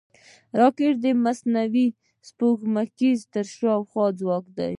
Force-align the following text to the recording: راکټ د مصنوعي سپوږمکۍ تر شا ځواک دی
راکټ 0.59 0.93
د 1.05 1.07
مصنوعي 1.23 1.87
سپوږمکۍ 2.27 3.11
تر 3.33 3.45
شا 3.55 3.73
ځواک 4.19 4.45
دی 4.57 4.69